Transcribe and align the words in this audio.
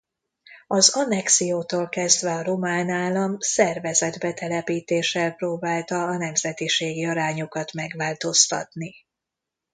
Az 0.67 0.89
annexiótól 0.89 1.89
kezdve 1.89 2.33
a 2.35 2.43
román 2.43 2.89
állam 2.89 3.35
szervezett 3.39 4.17
betelepítéssel 4.17 5.31
próbálta 5.33 6.03
a 6.07 6.17
nemzetiségi 6.17 7.05
arányokat 7.05 7.73
megváltoztatni. 7.73 8.95